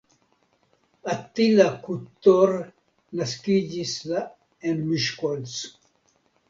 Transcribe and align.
Attila 1.15 1.67
Kuttor 1.83 2.49
naskiĝis 3.21 3.95
la 4.15 4.27
en 4.73 4.85
Miskolc. 4.91 5.59